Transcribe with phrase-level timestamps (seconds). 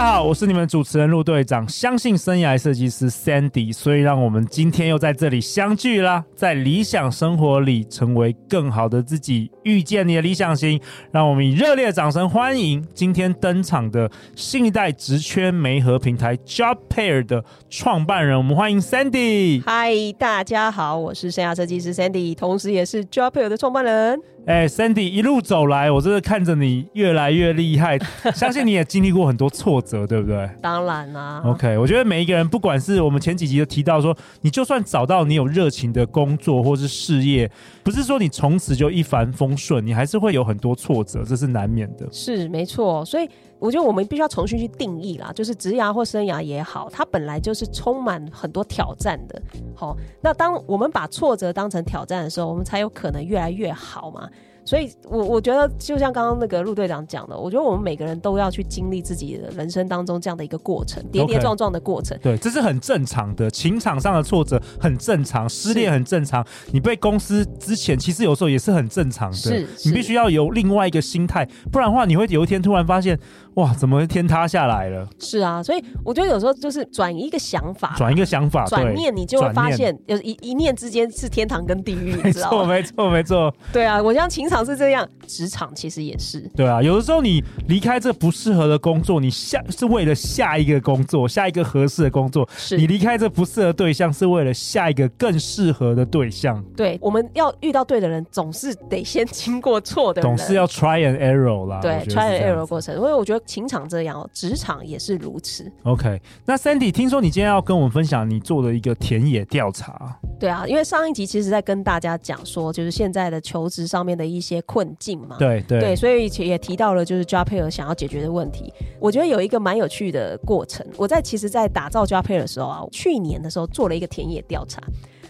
[0.00, 1.68] 家好，我是你们主持人陆队长。
[1.68, 10.80] 相信生涯设计师 Sandy，所以让我们今天又在这里相聚啦，在理想生活里成为更好的自己，遇见你的理想型。
[11.12, 18.38] 让我们以热烈的掌声欢迎今天登场的新一代职缺媒合平台 Job Pair 的创办人。
[18.38, 19.62] 我们欢迎 Sandy。
[19.66, 24.18] 嗨，大家好，我是生涯设计师 Sandy，同时也是 Job Pair 的创办人。
[24.46, 27.98] 哎，Sandy 一路走来，我真的看着你越来越厉害，
[28.34, 30.48] 相信你也经历过很多挫折，对不对？
[30.60, 31.42] 当然啦。
[31.44, 37.50] OK，我觉得每一个人，不管是我们前几集都提到说，你就算找到你有热情的工作或是事业，
[37.82, 42.06] 不是说你从此就一帆风顺，你还是会有很多挫折，这是难免的。
[42.12, 43.28] 是没错，所以。
[43.60, 49.42] 我觉得我们必须要重新去定义啦，就是职涯或生涯也好，它本来就是充满很多挑战的。
[49.74, 54.26] 好，那当我们把挫折当成挑战的时候，我们才有可能越来越好嘛。
[54.70, 62.16] 所以我，我我觉得就像刚刚那个陆队长讲的，我觉得我们每个人都要去经历自己的人生当中这样的一个过程，跌跌撞撞的过程。
[62.18, 62.22] Okay.
[62.22, 66.46] 对，这是很正常的，情场上的挫折很正常，失恋很正常。
[66.70, 69.36] 你被公司之前，其实有时候也是很正常的。
[69.36, 73.18] 是，你必须要有另外一个心态，不然的话，你会有一天突然发现，
[73.54, 75.08] 哇，怎么天塌下来了？
[75.18, 82.14] 是啊，所以我觉得有时候就是转一个想法，转一个想法，转念，你就会发现，有一一念之间是天堂跟地狱。
[82.22, 83.52] 没错，没错，没错。
[83.72, 85.08] 对啊，我像情场是这样。
[85.26, 92.48] 职场其实也是对啊，有的时候你离开这不适合的工作，你下是为了下一个工作，下一个合适的工作。
[92.56, 96.60] 是你离开这不适合的对象，是为了下一个更适合的对象。
[96.76, 101.78] 对，我们要遇到对的人，总是得先经过错的人，总是要 try and error 啦。
[101.80, 102.96] 对，try and error 过程。
[102.96, 105.70] 因为我觉得情场这样哦，职场也是如此。
[105.84, 110.18] OK，那 Sandy，听说你今天要跟我们分享你做的一个田野调查。
[110.38, 115.36] 对啊，因为上一集其实在跟大家讲说，就是现在的求职上面的一些困境嘛。
[115.38, 115.80] 对对。
[115.80, 118.72] 对，所以也提到了就是 Job Pair 想要解决的问题。
[118.98, 120.86] 我觉得有一个蛮有趣的过程。
[120.96, 124.80] 我在其实，在打造 Job Pair 的时候啊，去年的时候做了一个田野调查。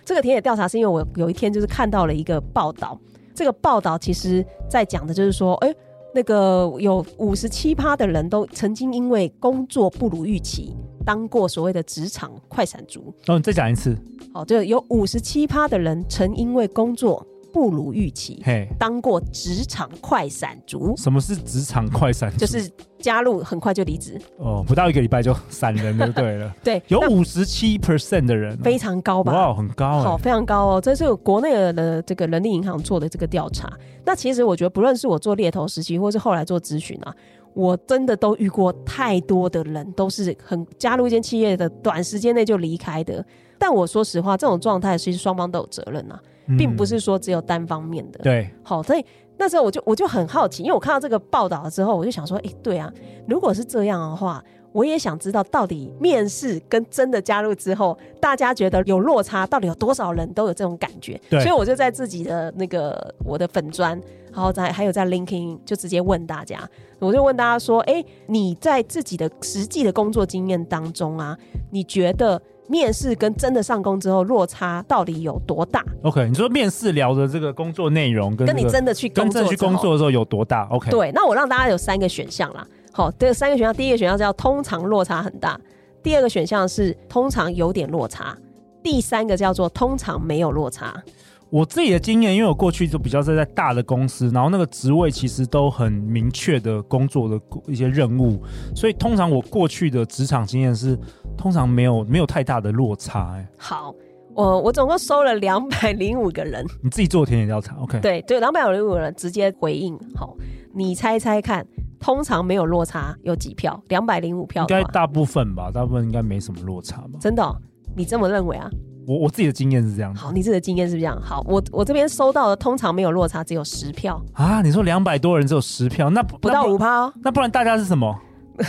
[0.04, 2.98] 这个田野调查是因为我有一天就是看到了一个报道。
[3.34, 5.74] 这个报道其实在讲的就是说，哎，
[6.14, 13.12] 那个有五十七趴的人都曾经因为工作不如预期，当过所谓的职场快闪族。
[13.26, 13.96] 哦，你再讲一次。
[14.32, 17.26] 好，就有五十七趴的人曾因为工作。
[17.52, 20.94] 不如预期，嘿，当过职场快闪族。
[20.96, 22.38] 什么是职场快闪族？
[22.38, 26.54] 就是加入很快就离职，哦，不到一个礼拜就闪人就，对了。
[26.62, 29.32] 对，有五十七 percent 的人，非常高吧？
[29.32, 30.80] 哇，很高，好，非常高哦。
[30.80, 33.70] 这是国内的这个人力银行做的这个调查。
[34.04, 37.14] 那其实我觉得，不论是我做猎头时期，或是后来做咨询啊，
[37.54, 43.24] 我真的都遇过太多的人，都是很加入一间企业的短时间内就离开的。
[43.58, 46.18] 但我说实话，这种状态其实双方都有责任啊。
[46.56, 49.04] 并不是说只有单方面的，对，好，所以
[49.36, 52.92] 那时候我就我就很好奇，因为我看到这个报道了之后，我就想说，哎，对啊，
[53.26, 61.20] 如果是这样的话，我也想知道到底面试跟真的加入之后，大家觉得有落差，到底有多少人都有这种感觉？
[61.28, 64.00] 对，所以我就在自己的那个我的粉砖，
[64.32, 66.68] 然后在还有在 LinkedIn 就直接问大家，
[66.98, 71.36] 我就问大家说，哎，你在自己的实际的工作经验当中啊，
[71.70, 72.40] 你觉得？
[72.70, 82.64] 面试跟真的上工之后落差到底有多大？OK，你说面试聊的这个工作内容跟、你真的去工作真的去工作的时候有多大？OK，对，那我让大家有三个选项啦。
[82.92, 85.58] 好，这三个选项，第一个选项叫通常落差很大，
[86.00, 88.36] 第二个选项是通常有点落差，
[88.84, 91.02] 第三个叫做通常没有落差。
[91.50, 98.40] 我自己的经验，因为我过去就比较是在大的公司，然后那个职位其实都很明确的工作的一些任务，
[98.74, 100.96] 所以通常我过去的职场经验是
[101.36, 103.34] 通常没有没有太大的落差。
[103.34, 103.92] 哎，好，
[104.34, 107.98] 我我总共收了两百零五个人，你自己做田野调查，OK？
[108.00, 110.36] 对对，两百零五个人直接回应，好，
[110.72, 111.66] 你猜猜看，
[111.98, 113.82] 通常没有落差有几票？
[113.88, 117.18] 两百零五票，应该大部分吧，大部分应该没什么落差吧？
[117.20, 117.56] 真的哦？
[117.96, 118.70] 你这么认为啊？
[119.10, 120.14] 我我自己的经验是这样。
[120.14, 121.20] 好，你自己的经验是不是这样？
[121.20, 124.62] 好，我我这边收到的通常没有落差，只有十票啊。
[124.62, 127.12] 你说两百多人只有十票，那不，不到五趴哦。
[127.24, 128.16] 那不然大家是什么？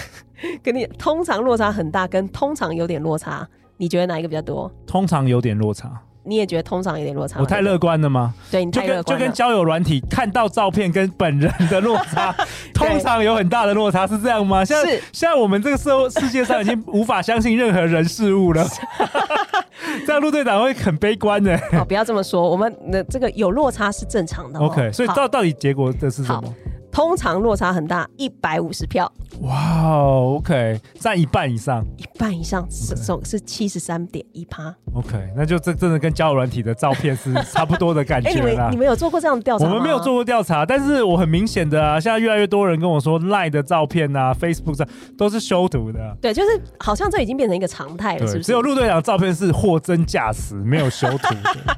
[0.64, 3.48] 跟你通常落差很大，跟通常有点落差，
[3.78, 4.72] 你觉得哪一个比较多？
[4.88, 5.92] 通常有点落差。
[6.24, 7.40] 你也觉得通常有点落差？
[7.40, 8.34] 我太乐观了吗？
[8.52, 9.04] 对，你太乐观了。
[9.04, 12.32] 就跟就跟交友软体看到照片跟本人的落差，
[12.76, 14.64] 通常有很大的落差，是这样吗？
[14.64, 18.64] 现在现在我们这个社世界上已经无法相信任何人事物了。
[20.08, 21.58] 这样陆队长会很悲观的。
[21.72, 24.60] 好，不要这么说，我们的这个有落差是正常的。
[24.60, 26.54] OK，所以到到底结果的是什么？
[26.92, 29.12] 通常落差很大，一百五十票。
[29.42, 34.76] 哇哦，OK，占一半以上，一半以上是总是七十三点一趴。
[34.94, 38.36] OK，那就这真的跟交友软体的照片是 差不多的感觉啦。
[38.36, 39.66] 哎、欸，你们你们有做过这样的调查？
[39.66, 44.88] 我们没有做过调查，但是我很明显的啊，现在越来越多人跟我说，LINE 的照片啊，Facebook 上
[45.18, 46.00] 都是修图的。
[46.22, 48.44] 对，就是好像这已经变成一个常态了，是不是？
[48.44, 51.78] 只有陆队长的照片是货真价实，没有修图的。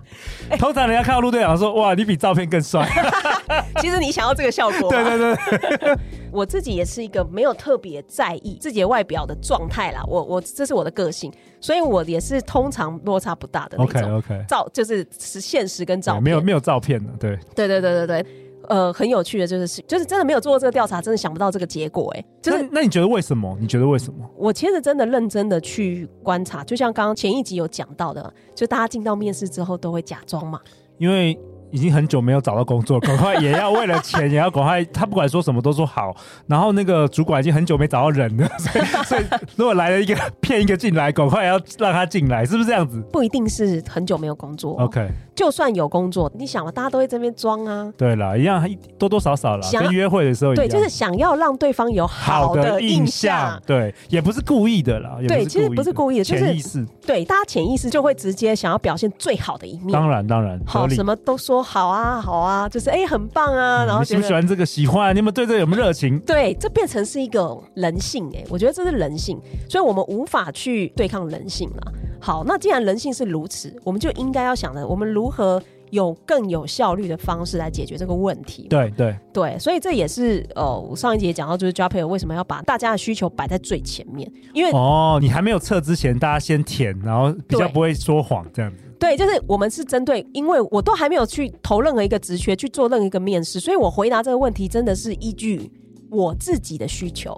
[0.49, 2.89] 欸、 通常人家看到陆队长说，哇，你比照片更帅。
[3.79, 4.89] 其实你想要这个效果。
[4.89, 5.97] 对对对。
[6.31, 14.01] 我自己也是一个没有特别在意自己的外表的状态啦，我我这是我的个性，所以我也是通常落差不大的那种。
[14.01, 18.25] OK OK，照就是是现实跟照片，没有没有照片的，对对对对对对，
[18.67, 23.55] 呃，很有趣的就是就是真的没有做过这个调查，真的想不到这个结果哎、欸，就是那，那你觉得为什么？
[23.61, 24.27] 你觉得为什么？
[24.35, 30.59] 我其实真的认真的去观察，就像刚刚前一集有讲到的，就大家进到面试之后都会假装嘛，
[30.97, 31.37] 因为。
[31.73, 34.85] 已经很久没有找到工作，赶快也要为了钱，也要赶快。
[34.85, 36.15] 他不管说什么都说好。
[36.45, 39.23] 然后那个主管已经很久没找到人了， 所以， 所以
[39.55, 43.01] 如果来了一个骗一个进来，赶快要让他进来，是不是这样子？
[43.11, 44.75] 不一定是很久没有工作。
[44.79, 47.91] OK，就算有工作，你想嘛，大家都会这边装啊。
[47.97, 48.65] 对啦，一样
[48.97, 50.65] 多多少少了，跟约会的时候一样。
[50.65, 53.61] 对，就是想要让对方有好的印象。
[53.65, 55.17] 对，也不是故意的啦。
[55.27, 56.85] 对，其实不是故意的，就是潜意识。
[57.05, 59.91] 对，大家潜意识就会直接想要表现最好的一面。
[59.91, 62.53] 当然，当然，好，什么都说好啊，好啊。
[62.53, 63.83] 啊，就是哎、欸，很棒啊！
[63.83, 64.63] 然后、嗯、喜不喜欢这个？
[64.63, 66.19] 喜欢，你们对这个有没有热情？
[66.19, 71.91] 对，这变成是一个人性哎、欸，我觉得这是人性，所以我们无法去对抗人性了。
[72.23, 78.65] 好，那既然人性是如此，我们就应该要想着我们如何有更有效率的方式来解决这个问题。
[78.69, 84.31] 对对对，所以这也是呃，我上一节讲到，就是 Jobpair 为什么要把大家的需求摆在最前面？
[84.53, 88.85] 因为哦，你还没有测之前，大家先填，然后比较不会说谎这样子。
[88.97, 95.69] 对，就是我们是针对，因为我都还没有去投任何一个职缺去做任何一个面试，所以我回答这个问题真的是依据
[96.09, 97.37] 我自己的需求。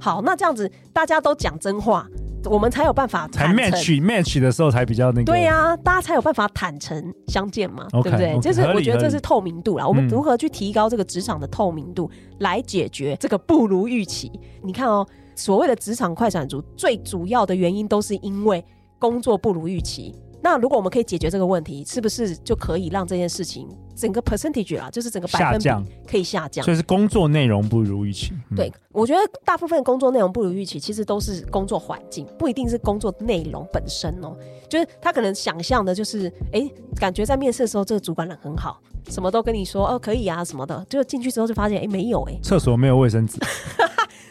[0.00, 2.06] 好，那这样子大家都讲真话，
[2.48, 5.24] 我们才有办法才 match match 的时候才比较那个。
[5.24, 9.86] 对呀、啊，大家才有办法坦诚相见嘛，okay, 对不对？Okay, 就是我觉得这是透明度啦。
[9.86, 14.30] 我们如何去提高这个职场的透明度，来解决这个不如预期？
[14.34, 18.64] 嗯、你看哦，所谓的职场快闪族，最主要的原因都是因为
[18.98, 20.14] 工作不如预期。
[20.42, 26.64] 那如果我们可以解决这个问题，是不是就可以让这件事情整个 percentage 啊，就是整个百分比可以下降？
[26.64, 28.32] 所以是工作内容不如预期。
[28.50, 34.36] 嗯、对，我觉得大部分工作内容不如预期，其实都是工作环境，不一定是工作内容本身哦。
[34.68, 43.38] 就是他可能想象的，就是哎、欸，感觉在面试的时候，这个主管人很好，什么都跟你说哦，可以啊什么的，就进去之后就发现哎、欸，没有哎、欸，厕所没有卫生纸。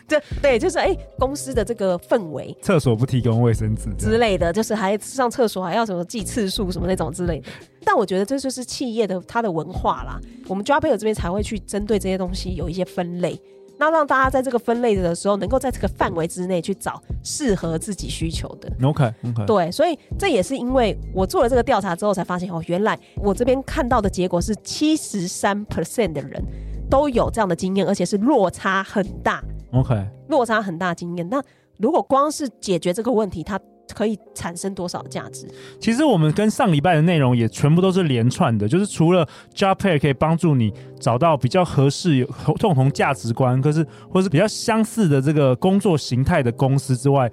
[0.07, 7.47] 对对，就是哎、欸，公司的这个氛围，厕所不提供卫生纸之类的，就是还上厕所还要什么记次数什么那种之类的。
[7.83, 13.39] 但我觉得这就是企业的它的文化啦，我们 Jobpair 这边才会去针对这些东西有一些分类，
[13.77, 18.71] 那让大家在这个分类的时候，能够在这个范围之内去找适合自己需求的。
[18.83, 26.43] OK OK，对，所以这也是因为我做了这个调查之后才发现哦，原来我这边看到的结果是七十三 percent 的人
[26.89, 29.43] 都有这样的经验，而且是落差很大。
[29.75, 31.27] OK，落差很大经验。
[31.29, 31.41] 那
[31.77, 33.59] 如果光是解决这个问题，它
[33.93, 35.47] 可以产生多少价值？
[35.79, 42.27] 其实我们跟上礼拜的内容也全部都是连串的，就是除了 Jobpair 可以帮助你找到比较合适、有
[42.59, 47.31] 共同价值观，可是或是比较相似的这个工作形态的公司之外。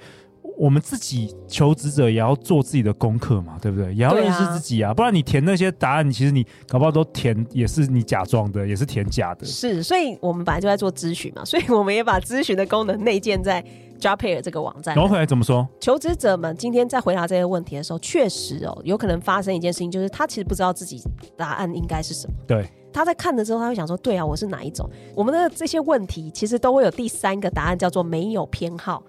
[0.57, 3.95] 我们自己求职者也要做自己的功课嘛，对不对？
[3.95, 9.45] 也要认识自己啊，啊不然你填那些答案，你其实你搞不好都填也是你假装的，也是填假的。
[9.45, 13.65] 是，所以我们本来就在做咨询嘛， 所以我们也把咨询的功能内建在
[13.99, 14.95] Jobpair 这个网站。
[14.95, 15.67] 然后回来怎么说？
[15.81, 21.03] 求职者们今天在回答这些问题的时候，确实哦，有可能发生一件事情，就是他其实不知道自己
[21.37, 22.35] 答案应该是什么。
[22.47, 24.89] 对，他在看的时候，他会想说：对啊，我是哪一种？
[25.15, 29.03] 我们的这些问题其实都会有第三个答案，叫做没有偏好。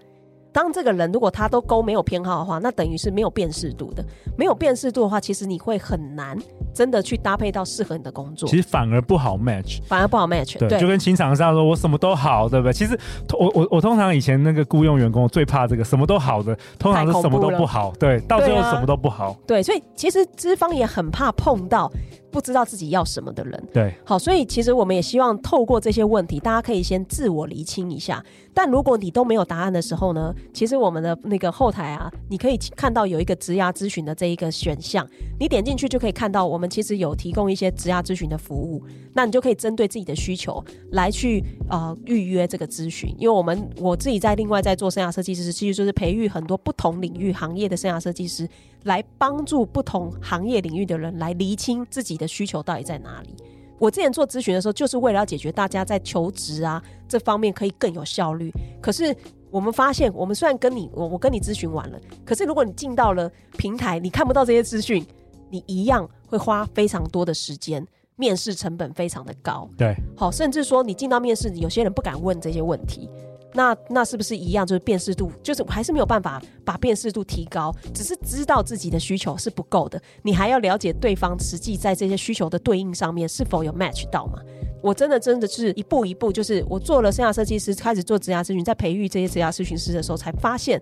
[0.53, 4.05] 当这个人如果他都勾没有偏好的话，那等于是没有辨识度的。
[4.38, 6.38] 没有辨识度的话，其实你会很难
[6.74, 8.48] 真的去搭配到适合你的工作。
[8.48, 10.57] 其实反而不好 match，反而不好 match。
[10.60, 12.72] 对，对就跟情场上说，我什么都好，对不对？
[12.72, 12.98] 其实
[13.38, 17.91] 我我我通常以前那个雇佣员工，我最怕这个什么都好的，通常是什么都不好。
[18.00, 19.36] 对，到最后什么都不好。
[19.48, 21.91] 对，啊、对，所以其实资方也很怕碰到。
[22.34, 28.25] 不知道自己要什么的人，对，好，所以其实我们也希望透过这些问题，大家可以先自我厘清一下。
[28.56, 35.08] 但如果你都没有答案的时候呢，其实我们的那个后台啊，你可以看到有一个职涯咨询的这一个选项，
[35.40, 43.16] 你点进去就可以看到，我们其实有提供一些职涯咨询的服务，那你就可以针对自己的需求来去呃预约这个咨询。
[43.20, 48.50] 因为我们我自己在另外在做生涯设计师，其实就是培育很多不同领域行业的生涯设计师。
[48.84, 53.36] 来帮助不同行业领域的人来厘清自己的需求到底在哪里。
[53.80, 58.52] 我之前做咨询的时候，就是为了要解决大家在求职啊这方面可以更有效率。
[58.82, 59.13] 可是
[59.50, 65.06] 我们发现，我们虽然跟你我我跟你咨询完了，可是如果你进到了平台，你看不到这些资讯，
[65.50, 67.86] 你一样会花非常多的时间，
[68.16, 69.70] 面试成本非常的高。
[69.78, 73.10] 对，好，甚至说你进到面试，有些人不敢问这些问题。
[73.53, 74.65] 那那是不是一样？
[74.65, 84.39] 就是辨识度，就是还是没有办法把辨识度提高，只是知道自己的需求是不够的，你还要了解对方实际在这些需求的对应上面是否有 match 到嘛？
[84.81, 90.81] 我真的真的是一步一步，就是我做了生涯设计师，开始做职涯咨询，在培育这些职涯咨询师的时候，才发现，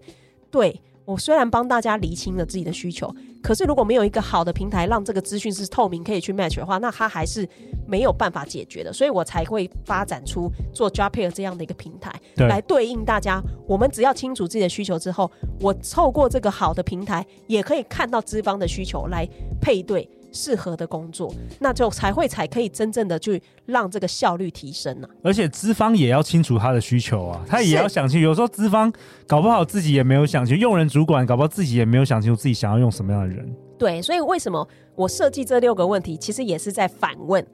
[0.49, 0.79] 对。
[1.12, 3.13] 我虽然帮大家厘清了自己的需求，
[3.44, 7.48] 可是如果没有一个好的平台让这个资讯是透明可以去 match 的话，那它还是
[7.86, 8.94] 没有办法解决的。
[8.94, 13.41] 所以我才会发展出做 Jobpair 这样的一个平台，对来对应大家。
[13.68, 19.27] 我们只要清楚自己的需求之后，我透过这个好的平台，也可以看到资方的需求来
[19.60, 20.08] 配对。
[20.31, 25.15] 适合的工作，那就才会才可以真正的去让这个效率提升呢、啊。
[25.23, 28.23] 而且资方也要清楚他的需求啊，他也要想清楚。
[28.23, 28.91] 有时候资方
[29.27, 33.53] 搞不好自己也没有想清楚，用人主管搞不好自己也没有想清楚自己想要用什么样的人。
[33.77, 37.45] 对，所以为什么我设计这六个问题，其实也是在反问。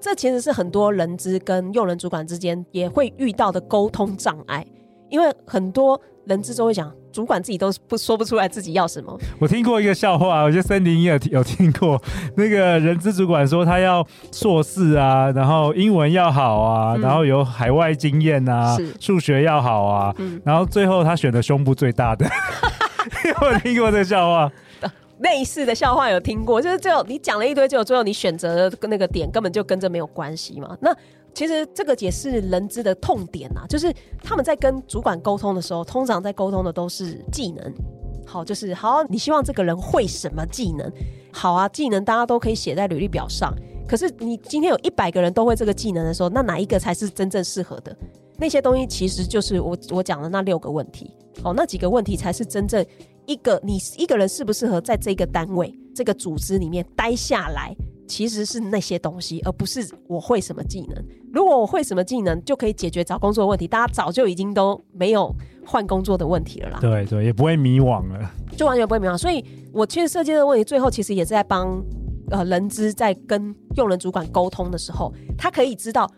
[0.00, 4.66] 这其实是很多人资跟用人主管之间也会遇到的沟通障碍，
[5.10, 6.90] 因为很多人资都会讲。
[7.12, 9.18] 主管自己都不说不出来自己要什么。
[9.40, 12.00] 我听过一个笑话，我觉得森林也有有听过。
[12.36, 22.24] 那个人资主管说他要硕士啊，然后英文要好啊，嗯、然后有海外经验啊，数学要好啊，嗯、然后最后他选的胸部最大的。
[23.42, 24.48] 我听过这个笑话，
[25.18, 30.76] 类似的笑话有听过，就是最后你讲了一堆，结果最后你选择的那个点根本就跟这没有关系嘛。
[30.80, 30.96] 那
[31.40, 33.90] 其实这个也是人资的痛点啊，就是
[34.22, 37.74] 他们在跟主管沟通的时候，通常在沟通的都是技能。
[38.26, 40.92] 好，就是好，你希望这个人会什么技能？
[41.32, 43.54] 好啊，技能大家都可以写在履历表上。
[43.88, 47.96] 可是你今天有一百个人都会这个技能的时候，那哪一个才是真正适合的？
[48.36, 51.10] 那些东西其实就是我我讲的那六个问题。
[51.42, 52.84] 好，那几个问题才是真正
[53.30, 57.74] 一个你一个人适不适合在这个单位、这个组织里面待下来。
[58.08, 61.04] 其实是那些东西，而不是我会什么技能。
[61.32, 65.32] 如果我会什么技能就可以解决找工作的问题，大家早就已经都没有
[65.64, 66.78] 换工作的问题了啦。
[66.80, 69.16] 对对，也不会迷惘了，就完全不会迷惘。
[69.16, 71.80] 所以我其实设计的问题，最后其实也是在帮
[72.32, 76.10] 呃人资在跟用人主管沟通的时候，他可以知道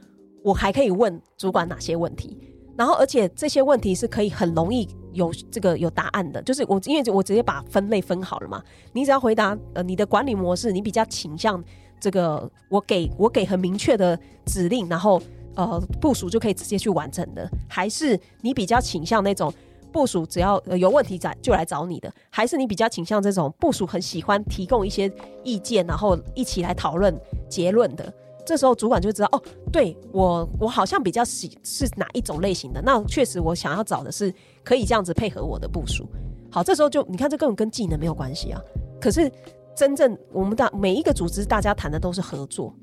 [0.43, 2.39] 我还可以问主管哪些问题，
[2.75, 4.89] 然后而且这些问题是可以很容易。
[5.13, 11.63] 有这个有答案的，就是我因为我直接把分类分好了嘛，你只要回答呃你的管理模式，你比较倾向
[12.01, 15.21] 这个我给我给很明确的指令，然后
[15.55, 19.53] 呃部署就可以直接去完成的，还是你比较倾向那种
[19.93, 25.13] 部署只要有问题在就来找你的，还是你比较倾向这种部署很喜欢提供一些
[25.45, 27.15] 意见，然后一起来讨论
[27.49, 28.13] 结论的？
[28.45, 34.33] 这时候主管就知道哦，对我我好像比较喜是哪一种类型的，那确实我想要找的是
[34.65, 36.07] 可以这样子配合我的部署。
[36.51, 38.61] 好，这时候就你看，这根本跟技能没有关系啊。
[39.01, 39.31] 可是
[39.75, 42.75] 真正我们的每一个组织，大家谈的都是合作，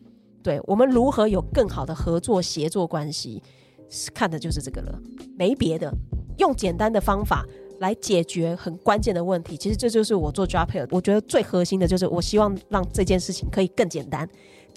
[0.42, 3.44] 对我们如何有更好的合作协作关系，
[4.14, 5.00] 看的就是这个了，
[5.38, 5.94] 没别的，
[6.38, 7.46] 用简单的方法
[7.80, 9.56] 来解决很关键的问题。
[9.56, 14.28] 其实这就是我做 Jobpair，我觉得最核心的就是我希望让这件事情可以更简单。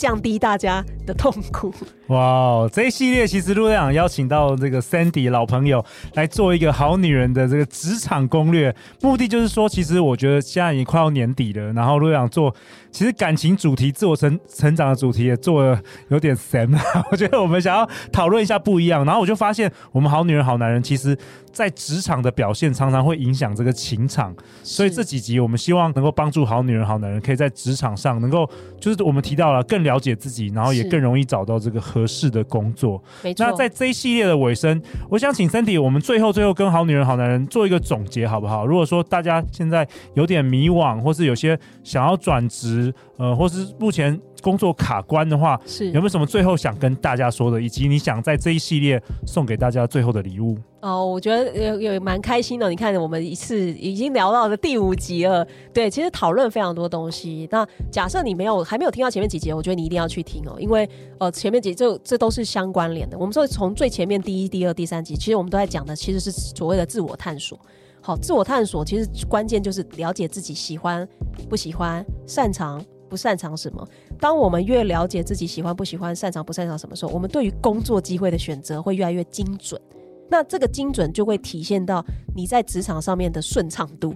[0.02, 1.72] 降低大家的痛苦。
[2.08, 12.52] 哇，这一系列其实陆队长邀请到这个 Sandy 老朋友来做一个好女人的这个职场攻略，目的就是说，其实我觉得现在已经快要年底了，然后陆队长做。
[12.92, 16.70] 其实感情主题、自我成成长的主题也做的有点神，
[17.10, 19.04] 我觉得我们想要讨论一下不一样。
[19.04, 21.16] 然后我就发现，我们好女人、好男人，其实
[21.50, 24.34] 在职场的表现常常会影响这个情场。
[24.62, 33.02] 所以这几集我们希望能够帮助好女人、好男人，可以在职场上能够，就是我们提到了更了解自己，然后也更容易找到这个合适的工作。
[33.22, 33.46] 没错。
[33.46, 38.66] 那在这一系列的尾声，我想请 Sandy，我们最后最后跟好女人、好男人做一个总结，好不好？
[38.66, 42.81] 如果说大家现在有点迷惘，或是有些想要转职，
[43.16, 50.56] 呃，或是目前工作卡关的话，是有没有什么最后想跟大家说的，以及你想在这一系列送给大家最后的礼物？
[50.80, 52.68] 哦，我觉得有有蛮开心的。
[52.68, 57.48] 你看，我们一次已经聊到了第五集了，对，其实讨论非常多东西。
[57.52, 63.16] 那假设你没有还没有听到前面几集，我觉得你一定要去听哦，因为呃前面几集这这都是相关联的。
[63.16, 67.56] 我们说从最前面第一、第二、第三集，其实我们都在讲的其实是所谓的自我探索。
[68.02, 71.08] 好，自我探索其实关键就是了解自己喜欢
[71.48, 72.84] 不喜欢、擅长。
[73.08, 73.86] 不擅长什么？
[74.18, 79.78] 当我们越了解自己喜欢不喜欢、擅长不擅长什么时候，我们对于工作机会的选择会越来越精准。
[80.30, 82.02] 那这个精准就会体现到
[82.34, 84.14] 你在职场上面的顺畅度。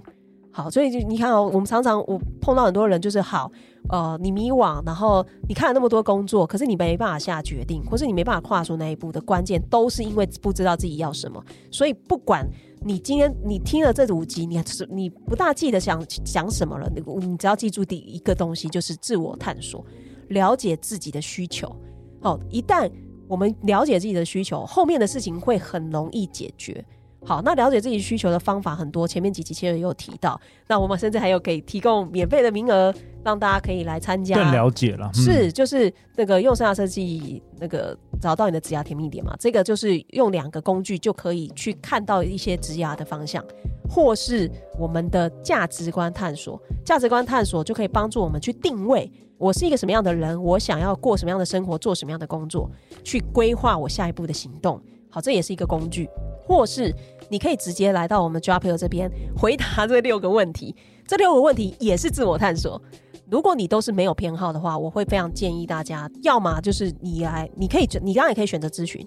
[0.49, 3.51] 好，所以就你看哦，我们常常我碰到很多人就是好，
[3.89, 11.39] 呃，你迷惘，然后你看了那么多工作，可是你没办法下决定，或是你没办法跨出那一步的关键，都是因为不知道自己要什么。
[11.69, 12.43] 所以不管
[12.81, 19.85] 你今天你听了这五集，你是你不大记得想讲什么了，你你只要记住第一个东西就是自我探索，
[20.29, 21.75] 了解自己的需求。
[22.21, 22.89] 好，一旦
[23.27, 26.83] 我们了解自己的需求，后面的事情会很容易解决。
[27.25, 30.39] 好，那了解自己需求的方法很多，前面几期其实也有提到。
[30.67, 32.93] 那我们甚至还有给提供免费的名额，
[33.23, 35.09] 让大家可以来参加，更了解了。
[35.13, 39.35] 嗯、是，就是那个用生涯设计那个找到你的职涯甜蜜点嘛？
[39.39, 43.43] 这个就是用两个工具就可以去看到一些职涯的方向，
[43.89, 46.61] 或是我们的价值观探索。
[46.85, 52.69] 价值观探索就可以帮助我们去定位我是一个什么样的人，我想要过什么样的生活，做什么样的工作，
[53.03, 54.81] 去规划我下一步的行动。
[55.09, 56.09] 好，这也是一个工具，
[56.47, 56.93] 或是。
[57.29, 60.73] 你可以直接来到我们 jrp 这边回答这六个问题，
[61.05, 62.81] 这六个问题也是自我探索。
[63.29, 69.05] 如果你都是没有偏好的话，我会非常建议大家，要么就是你来，你可以，你当然也可以选择咨询，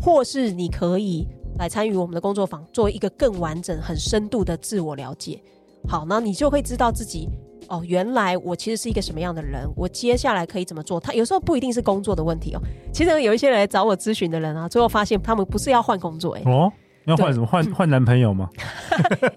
[0.00, 1.28] 或是你可以
[1.58, 5.38] 来参与我们的工作坊，做一个更完整、很深度的自我了解。
[5.86, 7.28] 好，那你就会知道自己
[7.68, 10.98] 哦，原来我其实是一个什么样的人，我接下来可以怎么做。
[10.98, 12.60] 他有时候不一定是工作的问题哦，
[12.92, 16.72] 其实有一些人来找我咨询的人啊，最后发现他们不是要换工作、欸，哎哦。
[17.04, 17.46] 要换什么？
[17.46, 18.50] 换换男朋友吗？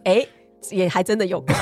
[0.03, 0.27] 哎、欸，
[0.71, 1.55] 也还真的有过。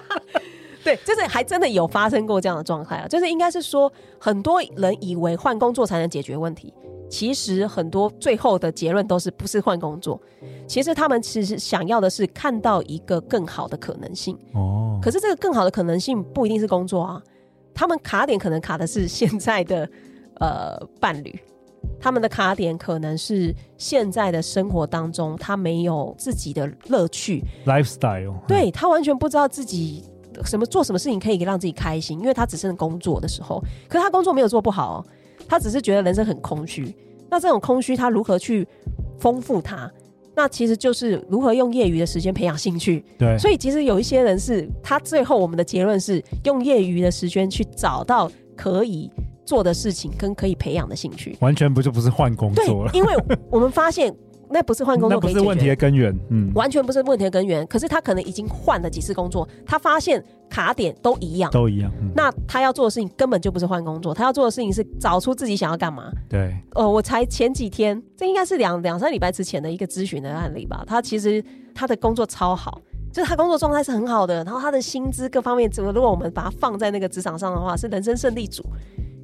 [0.82, 3.06] 对，就是还真的有发生过这样的状态啊。
[3.06, 6.72] 就是应该是说，很多人以为换工作才能解决问题，
[7.08, 10.20] 其实很多最后的结论都是不是换工作。
[10.66, 14.36] 其实他们其实想要的是看到一个更好的可能性。
[14.54, 14.98] 哦。
[15.02, 17.22] 可是这个更好的可能性不一定是工作啊，
[17.74, 19.88] 他们卡点可能卡的是现在的
[20.40, 21.38] 呃伴侣。
[22.00, 30.04] 他们的卡点可能是现在的生活当中，他没有自己的乐趣，lifestyle，对，他完全不知道自己
[30.44, 35.04] 什么做什么事情可以让自己开心，因为他只剩工作的时候，可是他工作没有做不好，
[35.48, 36.94] 他只是觉得人生很空虚。
[37.30, 38.66] 那这种空虚，他如何去
[39.18, 39.90] 丰富它？
[40.34, 43.04] 那其实就是如何用业余的时间培养兴趣。
[43.18, 49.10] 对，所以其实有一些人是他最后我们的结论是用业余的时间去找到可以。
[49.46, 52.90] 做的事情跟可以培养的兴趣，完全不就不是换工作了。
[52.90, 53.14] 对，因为
[53.48, 54.12] 我们发现
[54.48, 56.16] 那不是换工作，那不是问题的根源。
[56.30, 57.66] 嗯，完全不是问题的根源。
[57.66, 61.92] 可是他可能已经换了几次工作，他发现卡点都一样，都一样。
[62.00, 66.10] 嗯、那他要做的事情根本就不是换工作，他要做的事情是找出自己想要干嘛。
[66.28, 70.84] 对，呃，我才前几天，这应该是两两三礼拜之前的一个咨询的案例吧。
[70.86, 72.80] 他其实他的工作超好，
[73.12, 78.64] 就是他工作状态是很好的，然后他的薪资各方面，怎么如果我们把它放在那个职场上的话，是人生胜利组。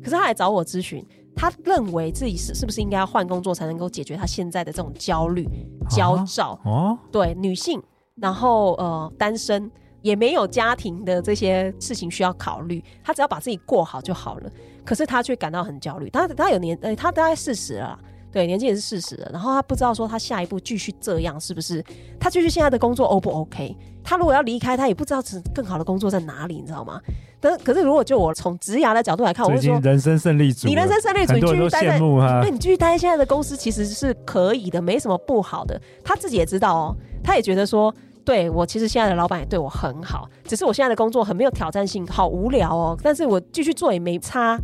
[0.02, 5.48] 可是他来找我咨询，他认为自己是是不是应该要换工作才能够解决他现在的这种焦虑、
[5.88, 6.58] 焦躁？
[6.64, 7.82] 哦，对，女性，
[8.16, 9.70] 然后呃单身，
[10.02, 14.50] 也没有家庭的这些事情需要考虑，他只要把自己过好就好了。
[14.84, 17.98] 可是他却感到很焦虑，他他有年，呃，他大概四十了。
[18.32, 19.28] 对，年纪也是四十了。
[19.30, 21.84] 然后他不知道说他下一步继续这样是不是？
[22.18, 23.76] 他继续现在的工作 O 不 OK？
[24.02, 25.22] 他如果要离开，他也不知道
[25.54, 26.98] 更好的工作在哪里，你知道吗？
[27.42, 35.78] 但可是如果就我从职涯的角度来看，我会说人生胜利组，你人生胜利组，你继续待在，那你继续待在现在的公司其实是可以的，没什么不好的。
[36.04, 37.92] 他自己也知道哦，他也觉得说，
[38.24, 42.96] 对我其实现在的老板也对我很好，只是我现在的工作很没有挑战性，好无聊哦。
[43.02, 44.56] 但是我继续做也没差。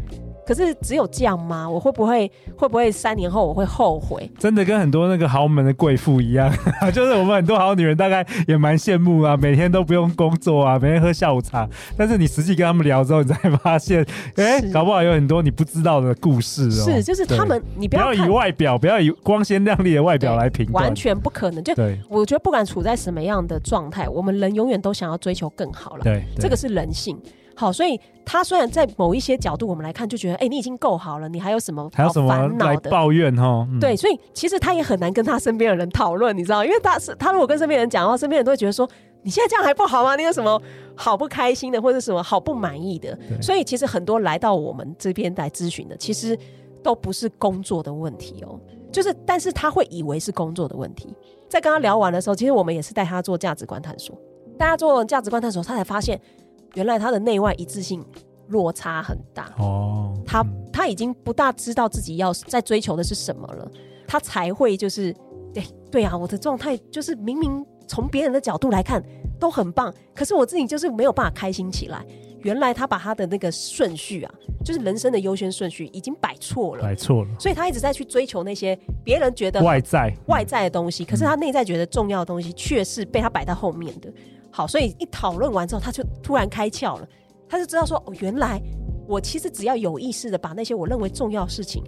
[0.49, 1.69] 可是只有这样吗？
[1.69, 4.31] 我会不会会不会三年后我会后悔？
[4.39, 6.51] 真的跟很多那个豪门的贵妇一样，
[6.91, 11.69] 就是我们很多好女人大概也蛮羡慕啊，每天都不用工作啊，每天喝下午茶。
[11.99, 14.03] 但是你实际跟他们聊之后，你才发现，
[14.37, 16.85] 哎、欸，搞不好有很多你不知道的故事哦。
[16.87, 21.63] 是，就是他们，你不要，以外表，不要以光鲜亮丽的外表来评断，完全不可能。
[21.63, 26.05] 就对，我觉得不管处在什么样的状态，我们人永远都想要追求更好了。
[26.05, 27.21] 对，这个是人性。
[27.59, 31.91] 好，所以他虽然在某一些角度我们来看，就觉得，哎、欸，你已经够好了，你还有什么？
[31.93, 33.67] 还有什么来抱怨哈？
[33.69, 38.89] 嗯、对，所以其实他也很难跟他身边的人讨论，你知道，因为他是他如果跟身边人讲的话，身边人都会觉得说，
[39.23, 40.15] 你现在这样还不好吗？
[40.15, 40.63] 你有什么
[40.95, 43.19] 好不开心的，或者什么好不满意的？
[43.43, 46.39] 所以其实很多来到我们这边来咨询的，其实
[46.81, 48.57] 都不是工作的问题哦，
[48.93, 51.13] 就是但是他会以为是工作的问题。
[51.49, 54.17] 在跟他聊完的时候，其实我们也是带他做价值观探索，
[54.57, 56.21] 大家做价值观探索，他才发现。
[56.75, 58.05] 原来他的内外一致性
[58.49, 63.71] 落差很大哦，他他已经不大知道自己要在追求的是什么了，
[64.07, 65.15] 他才会就是，
[65.53, 69.03] 对对啊，我的状态就是明明从别人的角度来看
[69.39, 72.05] 都很棒，可是我自己就是没有办法开心起来。
[72.43, 74.33] 原来他把他的那个顺序啊，
[74.65, 84.09] 就是人生的优先顺序已经摆错了，摆错了，所以他一直在去追求那些别人觉得外在外在的东西，可是他内在觉得重要的东西却是被他摆在后面的。
[84.59, 87.09] 好，所以一讨论完之后，他就突然开窍了，
[87.49, 88.61] 他就知道说，哦，原来
[89.07, 91.81] 我其实只要有意识的把那些我认为重要事情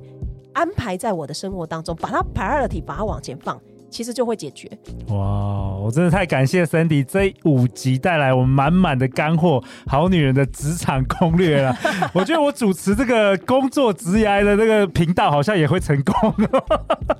[0.52, 3.60] 安排在我的生活当中，把它 priority 把它往前放。
[3.90, 4.70] 其实就会解决。
[5.08, 11.76] 哇，我真的太感谢 Sandy 这五集带来我们满满的干货，好女人的职场攻略了。
[12.14, 16.34] 我觉得我主持这个工作职涯的这个频道好像也会成功。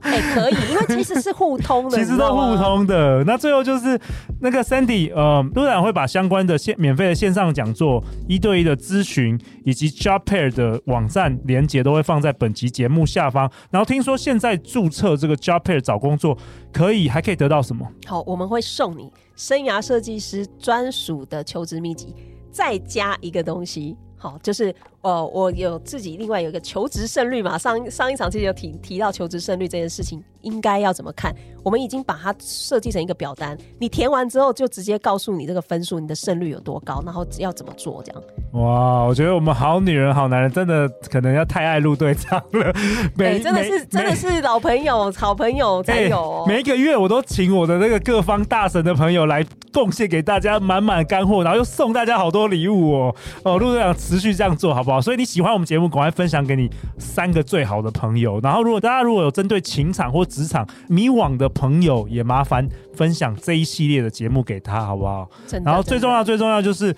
[0.01, 3.25] 哎、欸，可以，因为其实是互通的， 其实都互通的。
[3.25, 3.99] 那最后就是
[4.41, 13.51] 那个 Sandy，呃，陆队长会把相关的线免费的线上讲座、一对一的咨询以及 Job Pair 的网站连接都会放在本集节目下方。
[13.71, 16.37] 然后听说现在注册这个 Job Pair 找工作。
[16.73, 17.87] 可以，还可以得到什么？
[18.07, 22.15] 好，我们会送你生涯设计师专属的求职秘籍，
[22.51, 23.97] 再加一个东西。
[24.17, 31.35] 好，就是呃，我有自己另外有一个求职胜率嘛，上上一场其实有提提到求职胜率这件事情，应该要怎么看？
[31.63, 38.23] 我们已经把它设计成一个表单，你填完之后就直接告诉你这个分数，你的胜率有多高，然后要怎么做这样。
[38.53, 42.73] 哇，我觉得我们好女人好男人真的可能要太爱陆队长了，
[43.15, 46.53] 每、欸、真的是真的是老朋友好朋友才有、哦欸。
[46.53, 53.97] 每一个月我都请我的那个各方大神的朋友来贡献给大家满满干货，然后又送大家好多礼物哦哦，陆队长。
[54.11, 54.90] 持续这样做好不好？
[54.99, 58.41] 所以你喜欢我们节目，赶快分享给你三个最好的朋友。
[58.43, 65.29] 然后，如果大家如果有针对情场或职场迷惘的朋友，也麻烦分享这一系列的节目给他，好不好？
[65.63, 66.97] 然后最重要、最重要就是。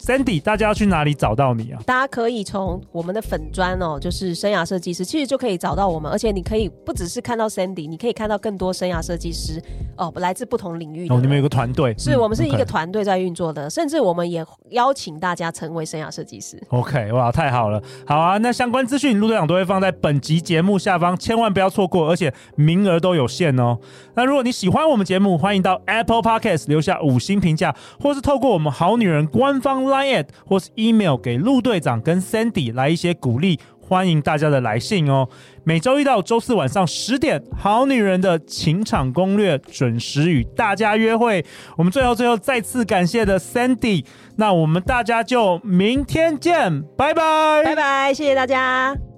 [0.00, 1.80] Sandy，大家要去哪里找到你啊？
[1.84, 6.10] 大家可以从我们的粉砖哦，就是生涯设计师，其实就可以找到我们。
[6.10, 9.62] 而且你可以不只是看到 Sandy，你可以看到更多生涯设计师
[9.98, 11.14] 哦，来自不同领域的。
[11.14, 16.58] 哦，你们有个团队，是我们是一个团队在运作的，甚至我们也邀请大家成为生涯设计师。
[16.70, 18.38] OK，哇，太好了，好啊！
[18.38, 23.78] 那相关资讯陆队长都会放在本集节目下方，千万不要错过，而且名额都有限哦。
[24.14, 29.89] 那如果你喜欢我们节目，欢迎到 Apple Podcast 留下五星评价，或是透过我们好女人官方。
[29.90, 35.28] Line 或是 email 给陆队长跟 Sandy 来一些鼓励，欢迎大家的来信哦。
[35.64, 41.44] 每周一到周四晚上十点，好女人的情场攻略准时与大家约会。
[41.76, 44.04] 我们最后最后再次感谢的 Sandy，
[44.36, 49.09] 那我们大家就明天见，拜拜，拜拜，谢谢大家。